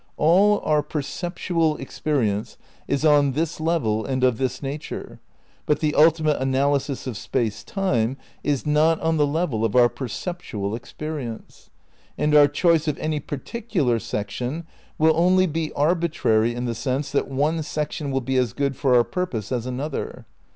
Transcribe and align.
All 0.17 0.61
our 0.63 0.81
per 0.81 1.03
ceptual 1.03 1.79
experience 1.79 2.57
is 2.87 3.05
on 3.05 3.33
this 3.33 3.59
level 3.59 4.03
and 4.03 4.23
of 4.23 4.39
this 4.39 4.63
nature, 4.63 5.19
but 5.67 5.79
the 5.79 5.93
ultimate 5.93 6.37
analysis 6.41 7.05
of 7.05 7.15
Space 7.15 7.63
Time 7.63 8.17
is 8.43 8.65
not 8.65 8.99
on 9.01 9.17
the 9.17 9.27
level 9.27 9.63
of 9.63 9.75
our 9.75 9.89
perceptual 9.89 10.73
experience. 10.73 11.69
And 12.17 12.33
our 12.33 12.47
choice 12.47 12.87
of 12.87 12.97
any 12.97 13.19
particular 13.19 13.99
section 13.99 14.65
will 14.97 15.13
only 15.15 15.45
be 15.45 15.71
arbitrary 15.73 16.55
in 16.55 16.65
the 16.65 16.73
sense 16.73 17.11
that 17.11 17.27
one 17.29 17.61
section 17.61 18.09
will 18.09 18.21
be 18.21 18.37
as 18.37 18.53
good 18.53 18.75
for 18.75 18.95
our 18.95 19.03
purpose 19.03 19.51
as 19.51 19.67
another. 19.67 20.25